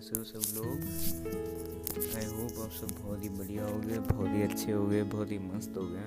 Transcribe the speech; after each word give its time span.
कैसे 0.00 0.18
हो 0.18 0.24
सब 0.24 0.56
लोग। 0.56 0.76
आई 2.16 2.24
होप 2.24 2.64
आप 2.64 2.70
सब 2.70 3.04
बहुत 3.04 3.24
ही 3.24 3.28
बढ़िया 3.28 3.64
हो 3.64 3.78
गए, 3.78 3.98
बहुत 3.98 4.28
ही 4.28 4.42
अच्छे 4.42 4.72
हो 4.72 4.86
गए, 4.86 5.02
बहुत 5.02 5.30
ही 5.30 5.38
मस्त 5.38 5.74
हो 5.76 5.82
गए। 5.86 6.04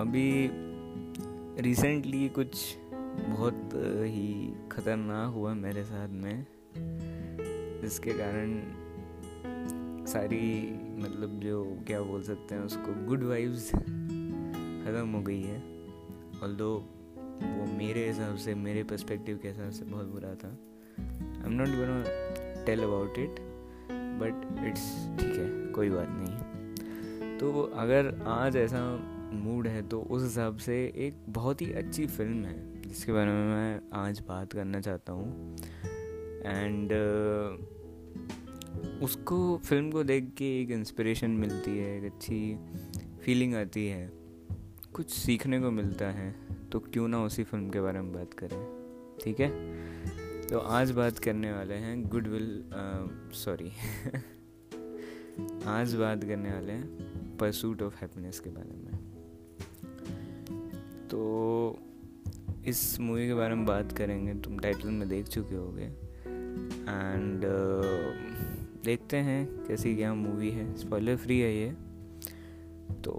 अभी 0.00 0.50
रिसेंटली 1.62 2.28
कुछ 2.28 2.76
बहुत 3.28 3.70
ही 4.04 4.54
ख़तरनाक 4.72 5.34
हुआ 5.34 5.54
मेरे 5.54 5.84
साथ 5.84 6.08
में। 6.08 6.46
जिसके 7.82 8.10
कारण 8.12 8.60
सारी 10.06 10.72
मतलब 11.02 11.40
जो 11.40 11.78
क्या 11.86 12.02
बोल 12.02 12.22
सकते 12.22 12.54
हैं 12.54 12.62
उसको 12.62 13.06
गुड 13.06 13.22
वाइब्स 13.22 13.70
ख़त्म 13.70 15.12
हो 15.16 15.22
गई 15.22 15.42
है। 15.42 15.58
ऑल 16.42 16.56
वो 16.60 17.78
मेरे 17.78 18.06
हिसाब 18.06 18.36
से, 18.36 18.54
मेरे 18.54 18.84
पर्सपेक्टिव 18.84 19.38
के 19.42 19.48
हिसाब 19.48 19.70
से 19.70 19.84
बहुत 19.84 20.06
बुरा 20.06 20.34
था। 20.34 20.58
I 21.40 21.46
am 21.46 21.52
not 21.52 21.68
gonna 21.68 22.02
tell 22.66 22.82
about 22.82 23.18
it 23.18 23.40
but 24.20 24.66
it's 24.66 24.82
ठीक 25.20 25.38
है 25.38 25.48
कोई 25.72 25.90
बात 25.90 26.08
नहीं। 26.10 27.38
तो 27.38 27.62
अगर 27.74 28.14
आज 28.28 28.56
ऐसा 28.56 28.80
मूड 29.34 29.66
है 29.66 29.82
तो 29.88 30.00
उस 30.00 30.22
हिसाब 30.22 30.56
से 30.56 30.76
एक 30.96 31.24
बहुत 31.28 31.62
ही 31.62 31.72
अच्छी 31.72 32.06
फ़िल्म 32.06 32.44
है 32.44 32.82
जिसके 32.82 33.12
बारे 33.12 33.30
में 33.30 33.46
मैं 33.46 33.80
आज 33.92 34.20
बात 34.28 34.52
करना 34.52 34.80
चाहता 34.80 35.12
हूँ। 35.12 35.56
एंड 36.46 36.92
uh, 36.92 37.66
उसको 39.02 39.56
फ़िल्म 39.58 39.90
को 39.90 40.02
देख 40.04 40.32
के 40.38 40.60
एक 40.62 40.70
इंस्पिरेशन 40.70 41.30
मिलती 41.30 41.78
है 41.78 41.96
एक 41.98 42.04
अच्छी 42.04 42.58
फीलिंग 43.22 43.54
आती 43.54 43.86
है। 43.88 44.10
कुछ 44.94 45.10
सीखने 45.10 45.60
को 45.60 45.70
मिलता 45.70 46.06
है 46.10 46.34
तो 46.72 46.78
क्यों 46.80 47.08
ना 47.08 47.22
उसी 47.22 47.44
फ़िल्म 47.44 47.70
के 47.70 47.80
बारे 47.80 48.00
में 48.00 48.12
बात 48.12 48.34
करें 48.34 48.58
ठीक 49.24 49.40
है? 49.40 49.48
तो 50.50 50.58
आज 50.58 50.90
बात 50.90 51.18
करने 51.18 51.52
वाले 51.52 51.74
हैं 51.74 52.08
गुडविल 52.08 52.70
सॉरी 53.32 53.68
आज 55.66 55.94
बात 55.94 56.24
करने 56.24 56.52
वाले 56.52 56.72
हैं 56.72 56.86
परसूट 57.36 57.82
ऑफ़ 57.82 57.96
हैप्पीनेस 57.96 58.40
के 58.40 58.50
बारे 58.50 58.70
में। 58.70 58.92
तो 61.08 61.78
इस 62.66 63.00
मूवी 63.00 63.26
के 63.26 63.34
बारे 63.34 63.54
में 63.54 63.66
बात 63.66 63.92
करेंगे 63.92 64.34
तुम 64.34 64.58
टाइटल 64.58 64.88
में 64.88 65.08
देख 65.08 65.28
चुके 65.28 65.54
होगे। 65.54 65.84
एंड 65.84 67.38
uh, 67.38 68.84
देखते 68.84 69.16
हैं 69.16 69.64
कैसी 69.64 69.96
क्या 69.96 70.14
मूवी 70.14 70.50
है। 70.50 70.76
स्पॉइलर 70.76 71.16
फ्री 71.16 71.40
है 71.40 71.56
ये। 71.56 71.70
तो 72.94 73.12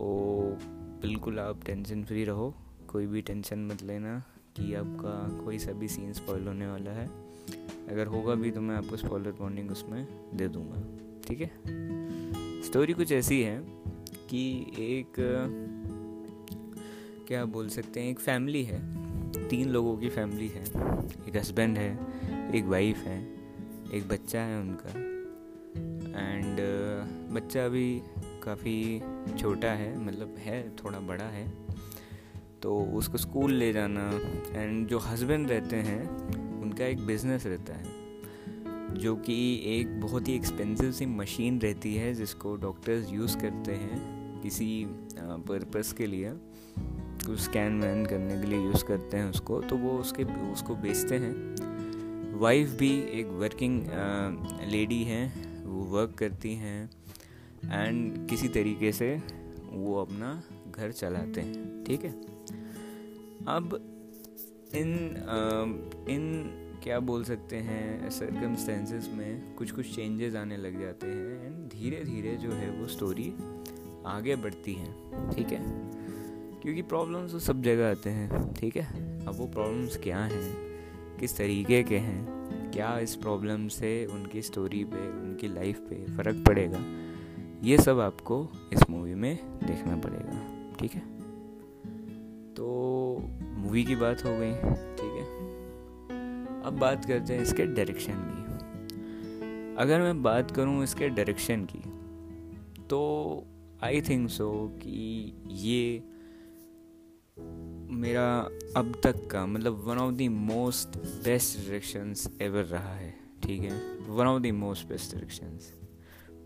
बिल्कुल 1.02 1.40
आप 1.40 1.64
टेंशन 1.66 2.04
फ्री 2.04 2.24
रहो 2.24 2.56
कोई 2.88 3.08
भी 3.08 3.22
टेंशन 3.22 3.60
मत 3.60 3.84
लेना। 3.84 4.24
कि 4.56 4.74
आपका 4.74 5.46
कोई 5.46 5.60
सा 5.60 5.72
भी 5.72 5.88
सीन 5.88 6.14
स्पॉइल 6.14 6.48
होने 6.48 6.68
वाला 6.68 6.92
है। 6.92 7.08
अगर 7.90 8.08
होगा 8.08 8.36
भी 8.36 8.52
तो 8.52 8.62
मैं 8.62 8.76
आपको 8.76 8.98
स्पॉइलर 8.98 9.32
वार्निंग 9.32 9.72
उसमें 9.72 10.08
दे 10.34 10.48
दूँगा। 10.48 10.84
ठीक 11.28 11.42
है? 11.42 11.52
स्टोरी 12.62 12.94
कुछ 12.94 13.12
ऐसी 13.12 13.42
है 13.42 13.60
कि 14.30 14.72
एक, 14.80 15.14
क्या 17.28 17.46
बोल 17.46 17.70
सकते 17.70 18.00
हैं, 18.00 18.08
एक 18.08 18.20
फैमिली 18.20 18.64
है। 18.64 19.02
तीन 19.50 19.70
लोगों 19.70 19.98
की 19.98 20.10
फैमिली 20.10 20.48
है। 20.48 20.64
एक 21.28 21.36
हस्बैंड 21.36 21.78
है, 21.78 22.00
एक 22.56 22.66
वाइफ 22.66 22.98
है, 22.98 23.36
एक 23.94 24.08
बच्चा 24.08 24.42
है 24.42 24.62
उनका। 24.62 24.90
एंड 26.20 26.58
बच्चा 27.36 27.66
अभी 27.66 28.02
काफ़ी 28.44 29.02
छोटा 29.40 29.72
है 29.72 30.00
मतलब 30.00 30.36
है, 30.38 30.76
थोड़ा 30.76 31.00
बड़ा 31.00 31.24
है। 31.24 31.54
तो 32.64 32.78
उसको 32.94 33.18
स्कूल 33.18 33.54
ले 33.54 33.72
जाना 33.74 34.10
एंड 34.52 34.88
जो 34.88 35.00
हस्बैंड 35.00 35.50
रहते 35.50 35.76
हैं, 35.76 36.02
उनका 36.62 36.86
एक 36.86 37.06
बिज़नेस 37.06 37.46
रहता 37.46 37.74
है, 37.74 38.00
जो 38.94 39.16
कि 39.16 39.36
एक 39.66 40.00
बहुत 40.02 40.28
ही 40.28 40.36
एक्सपेंसिव 40.36 40.92
सी 40.92 41.06
मशीन 41.06 41.60
रहती 41.62 41.96
है 41.96 42.14
जिसको 42.14 42.56
डॉक्टर्स 42.56 43.12
यूज़ 43.14 43.38
करते 43.38 43.72
हैं 43.72 44.42
किसी 44.42 44.86
पर्पस 45.20 45.94
के 45.94 46.08
लिए 46.08 46.34
कुछ 47.26 47.40
स्कैन 47.40 47.82
वैन 47.82 48.06
करने 48.06 48.40
के 48.42 48.48
लिए 48.48 48.60
यूज़ 48.60 48.86
करते 48.86 49.18
हैं 49.18 49.30
उसको 49.30 49.62
तो 49.62 49.76
वो 49.78 49.98
उसके, 49.98 50.24
उसको 50.52 50.76
बेचते 50.76 51.16
हैं। 51.16 52.40
वाइफ 52.40 52.70
भी 52.70 52.90
एक 53.12 53.28
वर्किंग 53.32 53.82
लेडी 54.72 55.04
हैं, 55.04 55.66
वो 55.66 55.84
वर्क 55.84 56.16
करती 56.18 56.54
हैं 56.56 56.90
एंड 57.66 58.28
किसी 58.30 58.48
तरीके 58.48 58.92
से 58.92 59.16
वो 59.72 60.02
अपना 60.02 60.42
घर 60.72 60.92
चलाते 60.92 61.42
हैं 61.42 61.84
ठीक 61.84 62.04
है? 62.04 62.12
अब 63.48 63.80
इन 64.76 64.94
आ, 65.30 65.64
इन 66.12 66.58
क्या 66.84 67.00
बोल 67.00 67.24
सकते 67.24 67.56
हैं 67.56 68.10
सर्कमस्टेंसेस 68.10 69.10
में 69.14 69.56
कुछ 69.56 69.72
कुछ 69.72 69.96
चेंजेस 69.96 70.36
आने 70.36 70.58
लग 70.58 70.80
जाते 70.82 71.08
हैं 71.08 71.46
एंड 71.46 71.68
धीरे 71.68 72.04
धीरे 72.04 72.36
जो 72.36 72.52
है 72.52 72.70
वो 72.72 72.88
स्टोरी 72.88 73.34
आगे 74.06 74.36
बढ़ती 74.36 74.74
है 74.74 74.94
ठीक 75.32 75.48
है? 75.48 75.64
क्योंकि 76.62 76.82
प्रॉब्लम्स 76.82 77.32
तो 77.32 77.40
सब 77.40 77.62
जगह 77.62 77.92
आते 77.92 78.10
हैं 78.10 78.54
ठीक 78.54 78.78
है? 78.78 79.26
अब 79.26 79.36
वो 79.36 79.48
प्रॉब्लम्स 79.48 79.98
क्या 79.98 80.20
हैं? 80.20 80.56
किस 81.20 81.38
तरीके 81.38 81.84
के 81.84 81.98
हैं? 81.98 82.42
क्या 82.72 83.00
इस 83.00 83.16
प्रॉब्लम 83.16 83.68
से 83.68 84.06
उनकी 84.06 84.42
स्टोरी 84.42 84.84
पे 84.84 85.10
उनकी 85.22 85.48
लाइफ 85.48 85.80
पे 85.80 86.06
फ़र्क 86.06 86.44
पड़ेगा? 86.48 86.84
ये 87.64 87.78
सब 87.78 88.00
आपको 88.00 88.50
इस 88.74 88.90
मूवी 88.90 89.16
में 89.16 89.36
देखना 89.64 89.96
पड़ेगा। 89.96 90.41
ठीक 90.82 90.94
है। 90.94 91.02
तो 92.54 92.68
मूवी 93.58 93.84
की 93.84 93.96
बात 93.96 94.26
हो 94.26 94.38
गई, 94.38 94.54
ठीक 94.96 95.14
है। 95.14 95.26
अब 96.62 96.78
बात 96.80 97.06
करते 97.06 97.34
हैं 97.34 97.42
इसके 97.42 97.66
डायरेक्शन 97.66 98.14
की। 98.14 98.42
अगर 99.78 100.02
मैं 100.02 100.22
बात 100.24 100.52
करूँ 100.52 100.84
इसके 100.84 101.10
डायरेक्शन 101.10 101.66
की 101.66 101.80
तो 102.86 103.00
आई 103.84 104.02
थिंक 104.02 104.30
सो 104.30 104.52
कि 104.82 105.34
ये 105.48 106.04
मेरा 107.96 108.26
अब 108.78 108.94
तक 109.04 109.28
का 109.28 109.46
मतलब 109.46 109.84
one 109.88 109.98
of 109.98 110.14
the 110.16 110.22
most 110.22 110.98
best 111.26 111.58
directions 111.58 112.30
ever 112.42 112.64
रहा 112.64 112.94
है, 112.96 113.14
ठीक 113.44 113.62
है। 113.62 113.78
One 114.10 114.26
of 114.26 114.42
the 114.42 114.52
most 114.56 114.88
best 114.88 115.12
directions 115.12 115.74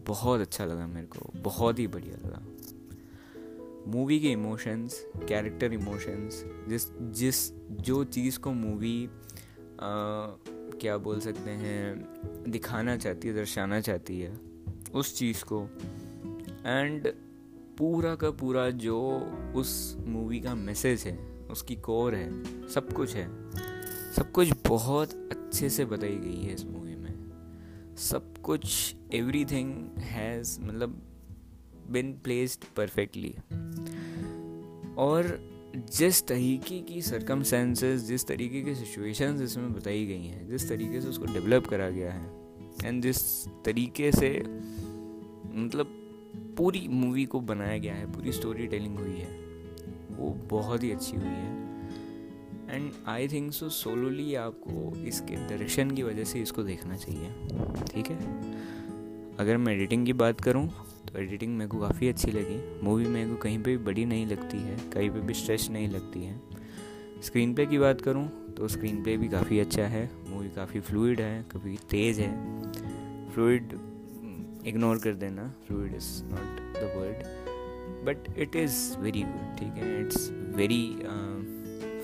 बहुत 0.07 0.41
अच्छा 0.41 0.65
लगा 0.65 0.87
मेरे 0.87 1.07
को, 1.07 1.31
बहुत 1.39 1.79
ही 1.79 1.87
बढ़िया 1.87 2.17
लगा। 2.27 2.41
मूवी 3.87 4.19
के 4.19 4.31
इमोशंस 4.31 5.05
कैरेक्टर 5.29 5.73
इमोशंस 5.73 6.43
जिस 6.67 6.87
जिस, 6.99 7.51
जो 7.71 8.03
चीज़ 8.03 8.39
को 8.39 8.51
मूवी 8.51 9.09
क्या 9.81 10.97
बोल 10.97 11.19
सकते 11.19 11.51
हैं, 11.51 12.43
दिखाना 12.47 12.97
चाहती 12.97 13.27
है, 13.27 13.33
दर्शाना 13.33 13.79
चाहती 13.81 14.19
है, 14.19 14.39
उस 14.93 15.17
चीज़ 15.17 15.43
को 15.43 15.61
एंड 16.65 17.07
पूरा 17.77 18.15
का 18.15 18.31
पूरा 18.31 18.69
जो 18.69 18.99
उस 19.55 19.97
मूवी 19.99 20.39
का 20.39 20.55
मैसेज 20.55 21.03
है, 21.03 21.17
उसकी 21.51 21.75
कोर 21.75 22.15
है, 22.15 22.67
सब 22.67 22.93
कुछ 22.93 23.15
है, 23.15 23.27
सब 24.13 24.31
कुछ 24.31 24.53
बहुत 24.67 25.13
अच्छे 25.31 25.69
से 25.69 25.85
बताई 25.85 26.15
गई 26.15 26.41
है 26.41 26.53
इस 26.53 26.65
मूवी 26.65 26.95
में। 26.95 27.13
सब 27.97 28.37
कुछ 28.37 28.95
एवरीथिंग 29.13 29.97
हैज़ 29.97 30.59
मतलब 30.61 31.01
बिन 31.91 32.13
प्लेस्ड 32.13 32.63
परफेक्टली 32.75 33.35
और 34.97 35.39
जिस 35.97 36.25
तरीके 36.27 36.79
की 36.79 37.01
सरकमसेंसेस 37.01 38.01
जिस 38.01 38.27
तरीके 38.27 38.61
की 38.61 38.75
सिचुएशंस 38.75 39.41
इसमें 39.41 39.73
बताई 39.73 40.05
गई 40.05 40.25
हैं, 40.25 40.47
जिस 40.49 40.69
तरीके 40.69 41.01
से 41.01 41.07
उसको 41.07 41.25
डेवलप 41.25 41.67
करा 41.67 41.89
गया 41.89 42.11
है 42.11 42.29
एंड 42.85 43.01
जिस 43.03 43.47
तरीके 43.65 44.11
से 44.11 44.29
मतलब 45.55 46.01
पूरी 46.57 46.87
मूवी 46.87 47.25
को 47.25 47.39
बनाया 47.39 47.77
गया 47.77 47.93
है, 47.93 48.11
पूरी 48.13 48.31
स्टोरी 48.31 48.67
टेलिंग 48.67 48.99
हुई 48.99 49.17
है, 49.17 49.39
वो 50.11 50.29
बहुत 50.49 50.83
ही 50.83 50.91
अच्छी 50.91 51.17
हुई 51.17 51.25
है। 51.25 51.53
एंड 52.69 52.91
आई 53.07 53.27
थिंक 53.27 53.51
सो 53.53 53.69
सोलोली 53.69 54.35
आपको 54.35 54.95
इसके 55.05 55.35
डायरेक्शन 55.35 55.91
की 55.91 56.03
वजह 56.03 56.23
से 56.23 56.41
इसको 56.41 56.63
देखना 56.63 56.97
चाहिए, 56.97 57.29
ठीक 57.93 58.07
है? 58.07 58.17
अगर 59.37 59.57
मैं 59.57 59.73
एडिटिंग 59.73 60.05
की 60.05 60.13
बात 60.13 60.41
करूँ 60.41 60.67
तो 61.15 61.21
एडिटिंग 61.21 61.55
मेरे 61.57 61.69
को 61.69 61.79
काफ़ी 61.79 62.07
अच्छी 62.09 62.31
लगी। 62.31 62.57
मूवी 62.83 63.05
मेरे 63.07 63.29
को 63.29 63.35
कहीं 63.35 63.57
पे 63.63 63.71
भी 63.71 63.83
बड़ी 63.83 64.03
नहीं 64.05 64.25
लगती 64.27 64.57
है, 64.57 64.75
कहीं 64.93 65.09
पे 65.09 65.19
भी 65.19 65.33
स्ट्रेच 65.33 65.69
नहीं 65.71 65.87
लगती 65.89 66.23
है। 66.23 66.39
स्क्रीन 67.23 67.53
पे 67.55 67.65
की 67.65 67.77
बात 67.77 68.01
करूँ 68.01 68.27
तो 68.57 68.67
स्क्रीन 68.67 69.01
पे 69.03 69.15
भी 69.17 69.27
काफ़ी 69.29 69.59
अच्छा 69.59 69.83
है। 69.85 70.09
मूवी 70.29 70.49
काफ़ी 70.55 70.79
फ्लूड 70.79 71.21
है, 71.21 71.45
काफ़ी 71.51 71.77
तेज़ 71.89 72.19
है। 72.21 73.29
फ्लूड 73.33 73.73
इग्नोर 74.67 74.99
कर 74.99 75.13
देना। 75.13 75.47
Fluid 75.67 75.95
is 75.95 76.11
not 76.25 76.59
the 76.75 76.91
word 76.95 78.05
but 78.05 78.37
it 78.37 78.55
is 78.55 78.97
very 78.99 79.21
good 79.23 79.57
ठीक 79.59 79.83
है? 79.83 79.99
इट्स 80.01 80.29
वेरी 80.55 80.83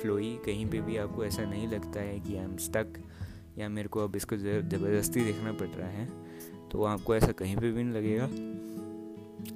फ्लोई 0.02 0.38
कहीं 0.46 0.66
पे 0.70 0.82
भी 0.82 0.98
आपको 0.98 1.26
ऐसा 1.26 1.44
नहीं 1.46 1.68
लगता 1.68 2.00
है 2.00 2.20
कि 2.20 2.38
आई 2.38 2.44
एम 2.44 2.56
स्टक 2.62 3.02
या 3.58 3.70
मेरे 3.70 3.88
को 3.88 4.04
अब 4.04 4.16
इसको 4.16 4.38
ज़बरदस्ती 4.38 5.24
देखना 5.24 5.52
पड़ 5.54 5.68
रहा 5.70 5.90
है 5.90 6.10
तो 6.72 6.84
आपको 6.86 7.16
ऐसा 7.16 7.32
कहीं 7.34 7.56
पे 7.58 7.72
भी 7.72 7.84
नहीं 7.84 7.94
लगेगा। 7.94 8.30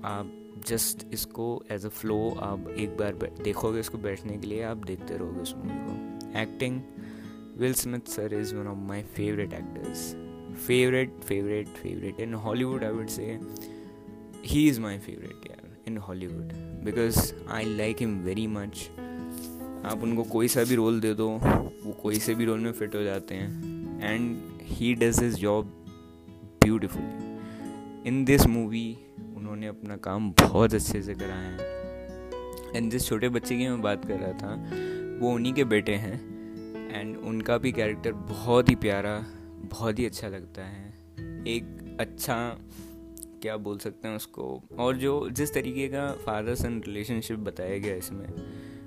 आप 0.06 0.32
जस्ट 0.68 1.06
इसको 1.14 1.64
एज 1.72 1.86
अ 1.86 1.90
फ्लो 1.90 2.18
आप 2.42 2.70
एक 2.70 2.98
बार 2.98 3.14
देखोगे 3.44 3.80
इसको 3.80 3.98
बैठने 3.98 4.38
के 4.38 4.48
लिए, 4.48 4.62
आप 4.64 4.78
देखते 4.78 5.18
रहोगे 5.18 5.40
उस 5.40 5.54
मूवी 5.56 5.80
को। 5.88 6.40
Acting 6.40 6.82
Will 7.58 7.74
Smith 7.74 8.10
sir 8.10 8.34
is 8.34 8.56
one 8.56 8.68
of 8.68 8.78
my 8.78 9.04
favourite 9.16 9.54
actors 9.54 10.12
favourite 10.68 11.20
favourite 11.24 11.68
favourite 11.68 12.20
in 12.20 12.34
Hollywood 12.34 12.84
I 12.84 12.92
would 12.92 13.10
say 13.10 13.30
he 14.44 14.64
is 14.72 14.80
my 14.80 14.94
favorite, 15.04 15.46
yeah, 15.50 15.62
in 15.88 15.96
hollywood. 15.98 16.50
Because 16.84 17.18
i 17.50 17.64
like 17.80 18.02
him 18.04 18.12
very 18.26 18.48
much. 18.58 18.82
आप 19.86 20.04
उनको 20.04 20.24
कोई 20.24 20.48
सा 20.48 20.64
भी 20.64 20.76
role 20.76 21.00
दे 21.00 21.14
दो, 21.14 21.30
वो 21.86 21.92
कोई 21.92 22.20
से 22.20 22.36
भी 22.36 22.46
रोल 22.46 22.60
में 22.60 22.72
फिट 22.72 22.96
हो 22.96 23.04
जाते 23.04 23.36
हैं। 23.36 24.04
And 24.04 24.38
he 24.62 24.94
does 24.94 25.20
his 25.24 25.36
job 25.36 25.66
beautifully 26.64 28.10
in 28.10 28.24
this 28.26 28.46
movie 28.48 28.98
उन्होंने 29.56 29.80
अपना 29.80 29.96
काम 29.98 30.32
बहुत 30.32 30.74
अच्छे 30.74 31.02
से 31.02 31.14
करा 31.14 31.36
है। 31.36 32.78
एंड 32.78 32.92
जिस 32.92 33.06
छोटे 33.08 33.30
बच्चे 33.30 33.58
की 33.58 33.68
मैं 33.68 33.82
बात 33.82 34.06
कर 34.06 34.14
रहा 34.14 34.32
था, 34.34 34.54
वो 35.20 35.34
उन्हीं 35.34 35.54
के 35.54 35.64
बेटे 35.64 35.96
हैं। 35.96 36.16
एंड 36.92 37.18
उनका 37.18 37.58
भी 37.58 37.72
कैरेक्टर 37.72 38.14
बहुत 38.14 38.70
ही 38.70 38.76
प्यारा, 38.76 39.26
बहुत 39.72 40.00
ही 40.00 40.06
अच्छा 40.06 40.28
लगता 40.28 40.62
है। 40.62 40.90
एक 41.48 41.98
अच्छा 42.00 42.58
क्या 43.42 43.58
बोल 43.58 43.78
सकते 43.78 44.08
हैं 44.08 44.16
उसको? 44.16 44.64
और 44.80 44.98
जो 44.98 45.30
जिस 45.30 45.54
तरीके 45.54 45.88
का 45.88 46.12
फादर 46.26 46.56
सन 46.56 46.82
रिलेशनशिप 46.88 47.40
बताया 47.40 47.78
गया 47.78 47.96
इसमें, 47.96 48.28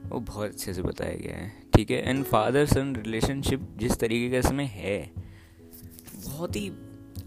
वो 0.08 0.20
बहुत 0.20 0.50
अच्छे 0.50 0.74
से 0.74 0.82
बताया 0.82 1.16
गया 1.16 1.36
है। 1.36 1.52
ठीक 1.74 1.90
है? 1.90 2.08
एंड 2.10 2.24
फादर 2.24 2.66
सन 2.66 2.94
रिलेशनशिप 2.96 3.68
जिस 3.76 3.98
तरीके 3.98 4.30
का 4.30 4.38
इसमें 4.38 4.66
है, 4.66 5.10
बहुत 6.24 6.56
ही 6.56 6.70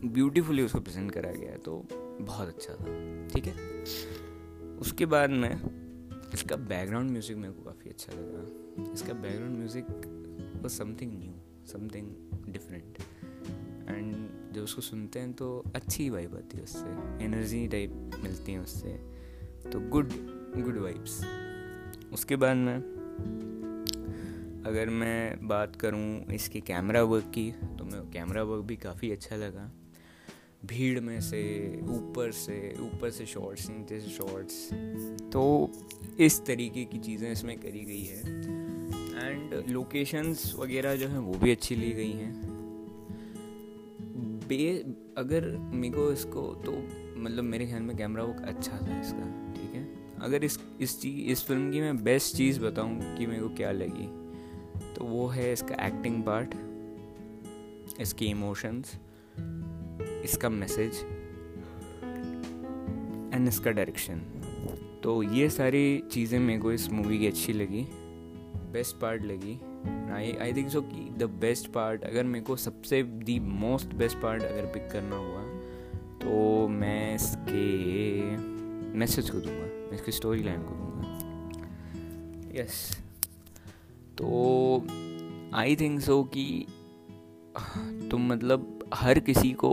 ब्यूटीफुली 0.04 0.64
उसको 0.64 0.80
प्रेजेंट 0.80 1.12
करा 1.12 1.32
गया 1.32 1.52
है 1.52 1.58
तो 1.58 1.84
बहुत 2.22 2.48
अच्छा 2.48 2.74
था। 2.74 3.28
ठीक 3.28 3.48
है? 3.48 3.54
उसके 4.80 5.06
बाद 5.06 5.30
में, 5.30 5.52
इसका 6.34 6.56
बैकग्राउंड 6.56 7.12
म्यूज़िक 7.12 7.38
मेरे 7.38 7.54
को 7.54 7.64
काफ़ी 7.64 7.90
अच्छा 7.90 8.14
लगा। 8.14 8.94
इसका 8.94 9.14
background 9.14 9.58
music 9.58 9.86
was 10.62 10.74
something 10.74 11.12
new 11.14 11.34
something 11.68 12.52
different 12.54 12.98
and 13.90 14.54
जब 14.54 14.62
उसको 14.64 14.82
सुनते 14.82 15.20
हैं 15.20 15.34
तो 15.34 15.64
अच्छी 15.76 16.10
वाइब 16.10 16.36
आती 16.36 16.58
है 16.58 16.64
उससे। 16.64 17.24
एनर्जी 17.26 17.68
टाइप 17.68 17.92
मिलती 18.24 18.52
है 18.52 18.60
उससे। 18.60 18.94
तो 19.72 19.80
गुड 19.90 20.14
गुड 20.56 20.78
वाइब्स 20.78 21.22
उसके 22.14 22.36
बाद 22.36 22.58
में, 22.58 22.76
अगर 24.66 24.90
मैं 24.90 25.48
बात 25.48 25.76
करूँ 25.76 26.34
इसके 26.34 26.60
कैमरा 26.62 27.04
वर्क 27.04 27.32
की 27.34 27.52
तो 27.52 27.86
मैं 27.86 28.02
कैमरा 28.12 28.44
वर्क 28.44 28.66
भी 28.66 28.76
काफ़ी 28.78 29.12
अच्छा 29.12 29.36
लगा। 29.36 29.72
भीड़ 30.66 31.00
में 31.00 31.20
से, 31.22 31.42
ऊपर 31.90 32.32
से 32.32 32.76
ऊपर 32.82 33.10
से 33.10 33.26
शॉर्ट्स 33.26 33.70
नीचे 33.70 34.00
से 34.00 34.10
शॉर्ट्स 34.10 34.70
तो 35.34 35.72
इस 36.20 36.40
तरीके 36.46 36.84
की 36.86 37.00
चीज़ें 37.00 37.32
इसमें 37.32 37.58
करी 37.60 37.84
गई 37.86 38.04
है। 38.04 38.20
एंड 39.22 39.70
लोकेशंस 39.70 40.54
वगैरह 40.60 40.96
जो 40.96 41.08
हैं 41.08 41.18
वो 41.18 41.34
भी 41.34 41.52
अच्छी 41.52 41.76
ली 41.76 41.92
गई 41.92 42.12
हैं। 42.12 42.34
बे, 44.48 44.86
अगर 45.18 45.48
मेरे 45.58 45.94
को 45.94 46.12
इसको 46.12 46.42
तो 46.66 46.72
मतलब 47.22 47.44
मेरे 47.44 47.66
ख्याल 47.68 47.82
में 47.82 47.96
कैमरा 47.98 48.24
वर्क 48.24 48.42
अच्छा 48.48 48.72
था 48.72 49.00
इसका, 49.00 49.54
ठीक 49.54 49.76
है? 49.76 49.88
अगर 50.22 50.44
इस 50.44 50.60
इस 50.82 51.00
चीज़ 51.02 51.32
इस 51.32 51.44
फ़िल्म 51.44 51.72
की 51.72 51.82
मैं 51.82 52.04
बेस्ट 52.04 52.36
चीज़ 52.38 52.60
बताऊँ 52.60 53.18
कि 53.18 53.26
मेरे 53.26 53.42
को 53.42 53.50
क्या 53.50 53.72
लगी 53.72 54.08
तो 54.94 55.06
वो 55.06 55.28
है 55.28 55.52
इसका 55.54 55.86
एक्टिंग 55.88 56.24
पार्ट 56.24 56.56
इसकी 58.02 58.26
इमोशंस 58.26 58.96
इसका 60.24 60.50
मैसेज 60.50 61.02
एंड 63.34 63.48
इसका 63.48 63.72
डायरेक्शन 63.72 64.22
तो 65.04 65.22
ये 65.24 65.50
सारी 65.50 66.04
चीज़ें 66.12 66.40
मेरे 66.40 66.60
को 66.60 66.72
इस 66.72 66.90
मूवी 66.92 67.20
की 67.20 67.28
अच्छी 67.28 67.54
लगी 67.54 67.88
बेस्ट 68.72 68.96
पार्ट 68.96 69.24
लगी. 69.24 69.60
आई 70.14 70.32
आई 70.42 70.54
थिंक 70.54 70.70
सो 70.70 70.82
कि 70.82 71.10
द 71.18 71.30
बेस्ट 71.42 71.68
पार्ट 71.72 72.04
अगर 72.04 72.24
मेरे 72.24 72.46
को 72.46 72.56
सबसे 72.56 73.02
दी 73.04 73.40
मोस्ट 73.40 73.94
बेस्ट 73.94 74.18
पार्ट 74.18 74.44
अगर 74.44 74.66
पिक 74.66 74.90
करना 74.92 75.16
हुआ 75.16 75.42
तो 76.20 76.68
मैं 76.68 77.16
इसके 77.16 78.36
मैसेज 79.00 79.30
को 79.30 79.38
दूँगा, 79.38 79.66
मैं 79.88 79.94
इसकी 79.94 80.12
स्टोरी 80.12 80.44
लाइन 80.44 80.62
को 80.62 80.76
दूँगा. 80.76 80.90
यस 82.56 82.98
तो 84.18 84.28
आई 85.54 85.76
थिंक 85.76 86.00
सो 86.00 86.24
कि 86.36 86.66
तुम 88.12 88.28
मतलब 88.28 88.90
हर 88.94 89.20
किसी 89.20 89.52
को 89.64 89.72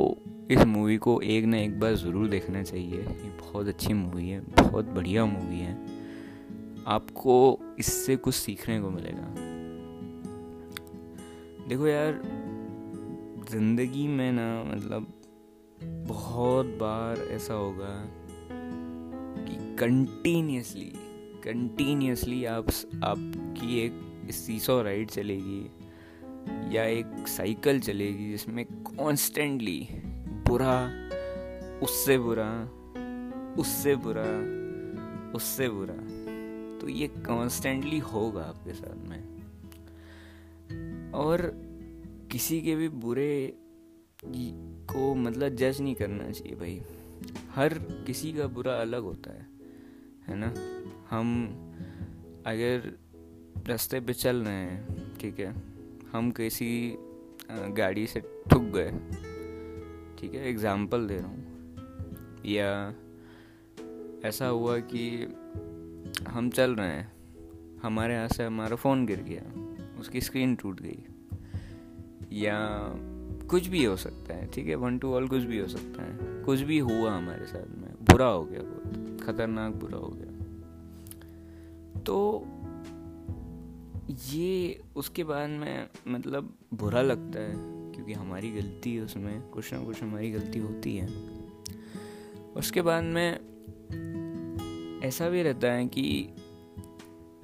इस 0.50 0.58
मूवी 0.58 0.96
को 0.96 1.20
एक 1.20 1.44
ना 1.44 1.58
एक 1.58 1.80
बार 1.80 1.94
ज़रूर 1.94 2.28
देखना 2.28 2.62
चाहिए। 2.62 3.00
ये 3.00 3.30
बहुत 3.40 3.68
अच्छी 3.68 3.92
मूवी 3.94 4.28
है, 4.28 4.40
बहुत 4.40 4.84
बढ़िया 4.84 5.24
मूवी 5.24 5.58
है। 5.60 5.72
आपको 6.86 7.58
इससे 7.78 8.16
कुछ 8.16 8.34
सीखने 8.34 8.80
को 8.80 8.90
मिलेगा। 8.90 9.34
देखो 11.68 11.86
यार, 11.86 12.22
ज़िंदगी 13.50 14.06
में 14.08 14.32
ना 14.32 14.64
मतलब 14.64 15.12
बहुत 16.08 16.66
बार 16.66 17.18
ऐसा 17.30 17.54
होगा 17.54 17.94
कि 19.44 19.76
कंटिन्यूसली 19.76 20.92
कंटिन्यूसली 21.44 22.44
आप 22.44 22.68
आपकी 23.04 23.78
एक 23.80 24.32
सीसो 24.32 24.82
राइड 24.82 25.10
चलेगी 25.10 25.60
या 26.76 26.84
एक 26.84 27.28
साइकिल 27.28 27.80
चलेगी 27.80 28.30
जिसमें 28.30 28.64
कॉन्स्टेंटली 28.66 29.88
बुरा, 30.48 30.74
उससे 31.82 32.18
बुरा 32.18 32.50
उससे 33.58 33.94
बुरा 33.96 34.28
उससे 35.32 35.68
बुरा। 35.68 35.94
तो 36.80 36.88
ये 36.88 37.08
कॉन्स्टेंटली 37.08 37.98
होगा 37.98 38.42
आपके 38.42 38.72
साथ 38.72 39.08
में। 39.08 39.22
और 41.12 41.52
किसी 42.32 42.60
के 42.62 42.76
भी 42.76 42.88
बुरे 42.88 43.56
को 44.24 45.14
मतलब 45.14 45.48
जज 45.48 45.80
नहीं 45.80 45.94
करना 45.94 46.30
चाहिए 46.30 46.54
भाई। 46.54 46.82
हर 47.54 47.78
किसी 47.78 48.32
का 48.32 48.46
बुरा 48.46 48.74
अलग 48.74 49.02
होता 49.02 49.32
है 49.32 49.46
है 50.28 50.36
ना? 50.36 50.54
हम 51.10 51.28
अगर 52.46 52.92
रास्ते 53.68 54.00
पे 54.00 54.12
चल 54.12 54.36
रहे 54.36 54.54
हैं, 54.54 55.18
ठीक 55.18 55.40
है? 55.40 55.54
हम 56.12 56.30
किसी 56.30 56.94
गाड़ी 57.50 58.06
से 58.06 58.20
ठुक 58.20 58.62
गए 58.62 58.90
ठीक 60.18 60.34
है 60.34 60.48
एग्ज़ाम्पल 60.48 61.06
दे 61.06 61.16
रहा 61.16 61.28
हूँ। 61.28 62.42
या 62.44 62.94
ऐसा 64.28 64.46
हुआ 64.46 64.78
कि 64.78 65.34
हम 66.28 66.50
चल 66.50 66.74
रहे 66.74 66.88
हैं, 66.88 67.12
हमारे 67.82 68.14
यहाँ 68.14 68.28
से 68.28 68.44
हमारा 68.44 68.76
फ़ोन 68.76 69.06
गिर 69.06 69.22
गया, 69.22 69.42
उसकी 70.00 70.20
स्क्रीन 70.20 70.54
टूट 70.54 70.80
गई। 70.80 70.98
या 72.32 72.58
कुछ 73.50 73.66
भी 73.66 73.84
हो 73.84 73.96
सकता 73.96 74.34
है, 74.34 74.46
ठीक 74.46 74.68
है 74.68 74.74
वन 74.74 74.98
टू 74.98 75.14
ऑल 75.14 75.28
कुछ 75.28 75.42
भी 75.42 75.58
हो 75.58 75.68
सकता 75.68 76.02
है। 76.02 76.42
कुछ 76.44 76.60
भी 76.60 76.78
हुआ 76.78 77.10
हमारे 77.10 77.46
साथ 77.46 77.76
में, 77.76 77.94
बुरा 78.00 78.26
हो 78.26 78.44
गया 78.44 78.60
बहुत, 78.62 79.20
खतरनाक 79.20 79.74
बुरा 79.74 79.98
हो 79.98 80.08
गया। 80.08 80.32
तो 82.02 82.46
ये 84.28 84.82
उसके 84.96 85.24
बाद 85.24 85.50
में 85.50 85.88
मतलब 86.08 86.54
बुरा 86.74 87.02
लगता 87.02 87.40
है। 87.40 87.77
क्योंकि 87.98 88.12
हमारी 88.12 88.50
गलती 88.50 88.94
है 88.96 89.02
उसमें, 89.02 89.42
कुछ 89.42 89.72
ना 89.72 89.78
कुछ 89.80 90.02
हमारी 90.02 90.30
गलती 90.30 90.58
होती 90.58 90.96
है। 90.96 91.06
उसके 92.56 92.82
बाद 92.82 93.04
में 93.04 93.32
ऐसा 95.02 95.28
भी 95.28 95.42
रहता 95.42 95.72
है 95.72 95.86
कि 95.86 96.28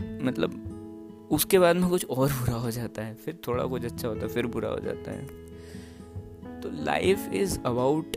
मतलब 0.01 1.29
उसके 1.31 1.59
बाद 1.59 1.77
में 1.77 1.91
कुछ 1.91 2.05
और 2.05 2.33
बुरा 2.33 2.55
हो 2.55 2.71
जाता 2.71 3.03
है, 3.03 3.15
फिर 3.15 3.39
थोड़ा 3.49 3.67
कुछ 3.67 3.85
अच्छा 3.85 4.09
होता 4.09 4.21
है, 4.21 4.29
फिर 4.29 4.47
बुरा 4.47 4.69
हो 4.69 4.81
जाता 4.81 5.11
है। 5.11 5.27
तो 6.61 6.85
life 6.85 7.29
is 7.33 7.59
about 7.67 8.17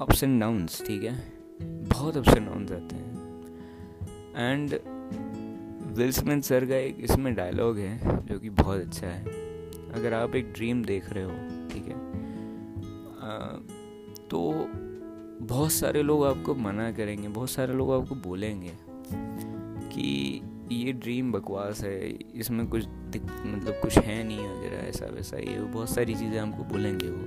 ups 0.00 0.24
and 0.24 0.40
downs 0.40 0.86
ठीक 0.86 1.02
है? 1.04 1.32
बहुत 1.62 2.16
अप्स 2.16 2.28
एंड 2.28 2.46
डाउन्स 2.46 2.72
आते 2.72 2.96
हैं। 2.96 3.18
एंड 4.36 4.80
विल 5.98 6.40
सर 6.40 6.66
का 6.66 6.76
एक 6.76 6.96
इसमें 7.00 7.34
डायलॉग 7.34 7.78
है, 7.78 8.26
जो 8.26 8.38
कि 8.38 8.50
बहुत 8.50 8.80
अच्छा 8.80 9.06
है। 9.06 9.47
अगर 9.94 10.14
आप 10.14 10.34
एक 10.34 10.52
ड्रीम 10.52 10.84
देख 10.84 11.12
रहे 11.12 11.24
हो, 11.24 11.68
ठीक 11.68 11.88
है? 11.88 11.96
तो 14.28 14.40
बहुत 15.46 15.72
सारे 15.72 16.02
लोग 16.02 16.24
आपको 16.24 16.54
मना 16.54 16.90
करेंगे, 16.92 17.28
बहुत 17.28 17.50
सारे 17.50 17.74
लोग 17.74 17.92
आपको 17.92 18.14
बोलेंगे 18.14 18.72
कि 19.92 20.42
ये 20.72 20.92
ड्रीम 20.92 21.32
बकवास 21.32 21.82
है, 21.84 22.08
इसमें 22.34 22.66
कुछ 22.66 22.86
मतलब 22.86 23.78
कुछ 23.82 23.98
है 23.98 24.22
नहीं 24.24 24.38
वगैरह, 24.38 24.86
ऐसा 24.88 25.06
वैसा, 25.06 25.36
ये 25.36 25.58
बहुत 25.58 25.90
सारी 25.90 26.14
चीज़ें 26.14 26.38
हमको 26.38 26.64
बोलेंगे 26.64 27.08
वो। 27.08 27.24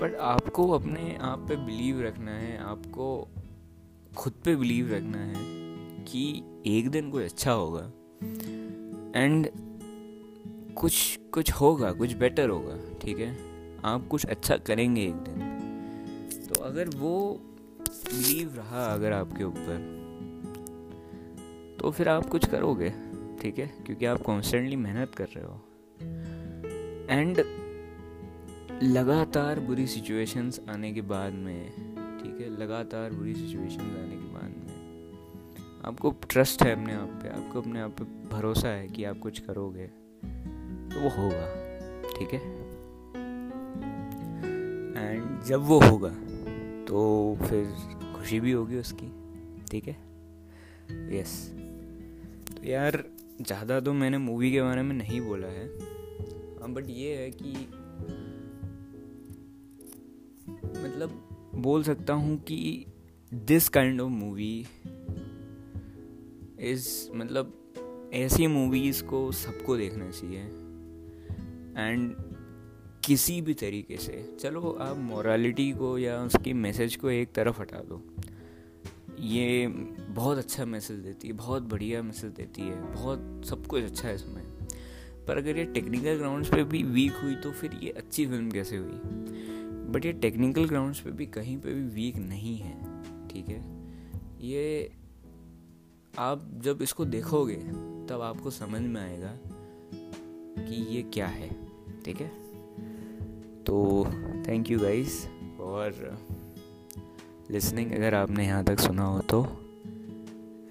बट 0.00 0.14
आपको 0.22 0.68
अपने 0.70 1.16
आप 1.20 1.46
पे 1.48 1.56
बिलीव 1.56 2.02
रखना 2.02 2.30
है, 2.30 2.58
आपको 2.58 3.28
खुद 4.16 4.32
पे 4.44 4.56
बिलीव 4.56 4.92
रखना 4.92 5.18
है 5.18 5.46
कि 6.04 6.42
एक 6.66 6.90
दिन 6.90 7.10
कोई 7.10 7.24
अच्छा 7.24 7.52
होगा। 7.52 7.80
एंड 9.20 9.48
कुछ 10.76 11.18
कुछ 11.32 11.52
होगा, 11.52 11.92
कुछ 11.92 12.12
बेटर 12.12 12.48
होगा, 12.48 12.78
ठीक 13.02 13.18
है? 13.18 13.36
आप 13.84 14.06
कुछ 14.08 14.26
अच्छा 14.26 14.56
करेंगे 14.56 15.02
एक 15.02 15.14
दिन। 15.14 16.46
तो 16.48 16.60
अगर 16.60 16.88
वो 16.88 17.40
बिलीव 17.90 18.54
रहा 18.56 18.84
अगर 18.86 19.12
आपके 19.12 19.44
ऊपर 19.44 19.96
तो 21.80 21.90
फिर 21.90 22.08
आप 22.08 22.26
कुछ 22.26 22.46
करोगे, 22.46 22.90
ठीक 23.42 23.58
है? 23.58 23.66
क्योंकि 23.86 24.06
आप 24.06 24.22
कॉन्स्टेंटली 24.22 24.76
मेहनत 24.76 25.14
कर 25.14 25.28
रहे 25.36 25.44
हो। 25.44 25.60
एंड 27.10 27.38
लगातार 28.82 29.60
बुरी 29.60 29.86
सिचुएशंस 29.86 30.60
आने 30.70 30.92
के 30.92 31.00
बाद 31.02 31.32
में, 31.32 31.70
ठीक 32.18 32.40
है? 32.40 32.48
लगातार 32.58 33.12
बुरी 33.12 33.34
सिचुएशंस 33.34 33.80
आने 33.80 34.16
के 34.16 34.32
बाद 34.34 34.56
में, 34.56 35.82
आपको 35.84 36.10
ट्रस्ट 36.28 36.62
है 36.62 36.72
अपने 36.72 36.94
आप 36.94 37.20
पे, 37.22 37.28
आपको 37.28 37.60
अपने 37.60 37.80
आप 37.80 37.90
पे 37.90 38.04
भरोसा 38.28 38.68
है 38.68 38.86
कि 38.88 39.04
आप 39.04 39.18
कुछ 39.18 39.38
करोगे। 39.38 39.90
वो 40.98 41.08
होगा 41.08 41.46
ठीक 42.18 42.32
है? 42.32 42.40
एंड 44.96 45.42
जब 45.42 45.60
वो 45.60 45.80
होगा 45.80 46.08
तो 46.84 47.38
फिर 47.42 47.64
खुशी 48.16 48.40
भी 48.40 48.52
होगी 48.52 48.76
उसकी 48.76 49.12
ठीक 49.70 49.88
है? 49.88 49.96
यस 51.18 51.52
तो 52.56 52.68
यार 52.68 53.04
ज़्यादा 53.42 53.80
तो 53.80 53.92
मैंने 53.92 54.18
मूवी 54.18 54.52
के 54.52 54.62
बारे 54.62 54.82
में 54.82 54.96
नहीं 54.96 55.20
बोला 55.20 55.48
है। 55.48 55.68
बट 55.68 56.82
हाँ, 56.82 56.90
ये 56.90 57.16
है 57.16 57.30
कि 57.30 57.52
मतलब 60.82 61.10
बोल 61.54 61.82
सकता 61.82 62.12
हूँ 62.12 62.36
कि 62.38 62.86
this 63.34 63.68
kind 63.68 64.00
of 64.00 64.10
movie 64.10 64.66
is 66.60 67.10
मतलब 67.14 67.54
ऐसी 68.14 68.46
मूवीज़ 68.46 69.04
को 69.04 69.32
सबको 69.32 69.76
देखना 69.76 70.10
चाहिए। 70.10 70.67
एंड 71.78 72.14
किसी 73.04 73.40
भी 73.42 73.54
तरीके 73.54 73.96
से, 73.96 74.36
चलो 74.40 74.70
आप 74.80 74.96
मोरालिटी 74.96 75.72
को 75.72 75.98
या 75.98 76.22
उसकी 76.22 76.52
मैसेज 76.52 76.96
को 76.96 77.10
एक 77.10 77.32
तरफ़ 77.32 77.60
हटा 77.60 77.78
दो। 77.78 78.02
ये 79.20 79.66
बहुत 80.10 80.38
अच्छा 80.38 80.64
मैसेज 80.64 80.98
देती 80.98 81.28
है, 81.28 81.34
बहुत 81.34 81.62
बढ़िया 81.62 82.02
मैसेज 82.02 82.30
देती 82.30 82.62
है, 82.62 82.94
बहुत 82.94 83.42
सब 83.46 83.66
कुछ 83.66 83.82
अच्छा 83.82 84.08
है 84.08 84.14
इसमें। 84.14 84.42
पर 85.26 85.36
अगर 85.36 85.56
ये 85.56 85.64
टेक्निकल 85.64 86.14
ग्राउंड्स 86.14 86.48
पे 86.48 86.64
भी 86.64 86.82
वीक 86.82 87.12
हुई 87.12 87.34
तो 87.34 87.52
फिर 87.52 87.80
ये 87.82 87.90
अच्छी 87.90 88.26
फ़िल्म 88.26 88.50
कैसे 88.50 88.76
हुई? 88.76 89.00
बट 89.92 90.06
ये 90.06 90.12
टेक्निकल 90.12 90.64
ग्राउंड्स 90.64 91.00
पे 91.00 91.10
भी 91.10 91.26
कहीं 91.26 91.58
पे 91.58 91.74
भी 91.74 91.82
वीक 91.82 92.16
नहीं 92.16 92.56
है, 92.58 92.74
ठीक 93.28 93.48
है? 93.48 93.64
ये 94.40 94.92
आप 96.18 96.50
जब 96.54 96.82
इसको 96.82 97.04
देखोगे, 97.04 97.56
तब 98.08 98.20
आपको 98.22 98.50
समझ 98.50 98.80
में 98.80 99.00
आएगा 99.00 99.38
कि 100.64 100.96
ये 100.96 101.02
क्या 101.02 101.26
है। 101.26 101.67
ठीक 102.04 102.20
है। 102.20 102.28
तो 103.66 104.04
थैंक 104.48 104.70
यू 104.70 104.78
गाइस 104.78 105.24
और 105.60 106.18
लिसनिंग 107.50 107.92
अगर 107.92 108.14
आपने 108.14 108.46
यहाँ 108.46 108.64
तक 108.64 108.80
सुना 108.80 109.04
हो 109.04 109.20
तो 109.30 109.42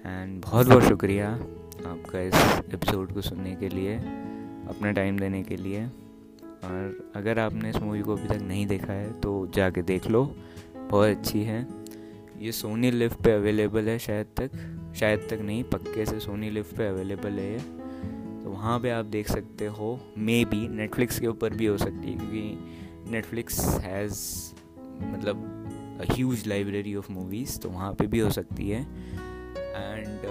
एंड 0.04 0.40
बहुत 0.42 0.66
बहुत 0.66 0.82
शुक्रिया 0.84 1.30
आपका 1.86 2.20
इस 2.20 2.34
एपिसोड 2.74 3.12
को 3.14 3.20
सुनने 3.20 3.54
के 3.56 3.68
लिए, 3.68 3.96
अपना 4.68 4.92
टाइम 4.92 5.18
देने 5.18 5.42
के 5.42 5.56
लिए। 5.56 5.84
और 5.84 7.12
अगर 7.16 7.38
आपने 7.38 7.70
इस 7.70 7.76
मूवी 7.76 8.00
को 8.02 8.16
अभी 8.16 8.28
तक 8.28 8.42
नहीं 8.42 8.66
देखा 8.66 8.92
है 8.92 9.10
तो 9.20 9.46
जाके 9.54 9.82
देख 9.82 10.06
लो, 10.06 10.24
बहुत 10.80 11.08
अच्छी 11.08 11.42
है। 11.42 11.66
ये 12.40 12.52
सोनी 12.52 12.90
लिफ्ट 12.90 13.22
पे 13.22 13.32
अवेलेबल 13.32 13.88
है, 13.88 13.98
शायद 13.98 14.26
तक 14.36 14.50
शायद 14.96 15.26
तक 15.30 15.40
नहीं, 15.40 15.62
पक्के 15.64 16.06
से 16.06 16.20
सोनी 16.20 16.50
लिफ्ट 16.50 16.76
पे 16.76 16.86
अवेलेबल 16.86 17.38
है 17.38 17.52
ये। 17.52 17.58
तो 18.48 18.52
वहाँ 18.52 18.78
पे 18.80 18.90
आप 18.90 19.04
देख 19.04 19.28
सकते 19.28 19.66
हो 19.66 19.88
मे 20.18 20.44
बी 20.44 20.68
नेटफ्लिक्स 20.68 21.18
के 21.20 21.26
ऊपर 21.26 21.54
भी 21.54 21.66
हो 21.66 21.76
सकती 21.78 22.10
है, 22.10 22.14
क्योंकि 22.16 23.10
नेटफ्लिक्स 23.10 23.58
हैज़ 23.80 24.20
मतलब 25.02 26.06
ह्यूज 26.10 26.46
लाइब्रेरी 26.46 26.94
ऑफ़ 26.94 27.10
मूवीज़ 27.12 27.58
तो 27.60 27.70
वहाँ 27.70 27.92
पे 27.94 28.06
भी 28.06 28.18
हो 28.18 28.30
सकती 28.30 28.68
है। 28.70 28.80
एंड 28.80 30.24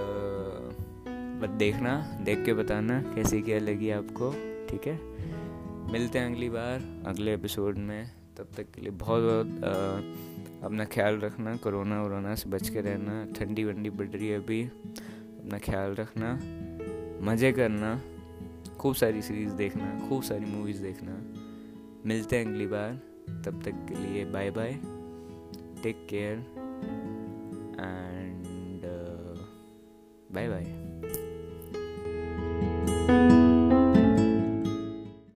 बस 1.40 1.56
देखना, 1.58 1.96
देख 2.24 2.44
के 2.44 2.54
बताना 2.54 3.00
कैसी 3.14 3.40
क्या 3.42 3.58
लगी 3.58 3.90
आपको, 3.90 4.30
ठीक 4.70 4.86
है? 4.86 4.98
मिलते 5.92 6.18
हैं 6.18 6.32
अगली 6.32 6.48
बार, 6.50 7.04
अगले 7.06 7.34
एपिसोड 7.34 7.78
में। 7.78 8.10
तब 8.38 8.48
तक 8.56 8.70
के 8.74 8.80
लिए 8.80 8.90
बहुत 8.90 9.22
बहुत 9.22 10.62
अपना 10.64 10.84
ख्याल 10.84 11.20
रखना, 11.20 11.56
कोरोना 11.56 12.02
वरोना 12.02 12.34
से 12.34 12.50
बच 12.50 12.68
के 12.68 12.80
रहना 12.80 13.24
ठंडी 13.38 13.64
वंडी 13.64 13.90
बढ़ 13.90 14.08
रही 14.08 14.28
है 14.28 14.42
अभी, 14.42 14.62
अपना 14.64 15.58
ख्याल 15.58 15.94
रखना। 15.94 16.38
मज़े 17.20 17.52
करना, 17.52 18.00
खूब 18.78 18.94
सारी 18.94 19.22
सीरीज़ 19.22 19.52
देखना, 19.52 20.08
खूब 20.08 20.22
सारी 20.22 20.46
मूवीज़ 20.46 20.82
देखना। 20.82 21.22
मिलते 22.06 22.38
हैं 22.38 22.46
अगली 22.46 22.66
बार, 22.66 22.92
तब 23.44 23.62
तक 23.64 23.86
के 23.88 23.94
लिए 23.94 24.24
bye 24.24 24.50
bye 24.50 24.72
take 25.82 26.06
care 26.10 26.38
and 27.80 28.82
bye 30.32 30.48
bye 30.48 30.87